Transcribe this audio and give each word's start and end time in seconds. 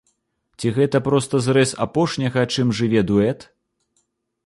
Ці 0.61 0.71
гэта 0.77 1.01
проста 1.09 1.43
зрэз 1.49 1.75
апошняга, 1.87 2.41
чым 2.57 2.67
жыве 2.81 3.01
дуэт? 3.13 3.39